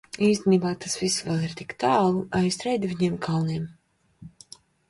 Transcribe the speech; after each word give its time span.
Īstenībā 0.27 0.71
tas 0.85 0.95
viss 1.01 1.19
vēl 1.27 1.43
ir 1.49 1.53
tik 1.59 1.75
tālu 1.85 2.25
aiz 2.39 2.59
trejdeviņiem 2.65 3.23
kalniem. 3.27 3.73